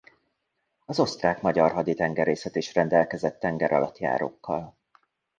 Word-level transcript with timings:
Az 0.85 0.99
Osztrák–Magyar 0.99 1.71
Haditengerészet 1.71 2.55
is 2.55 2.73
rendelkezett 2.73 3.39
tengeralattjárókkal. 3.39 4.77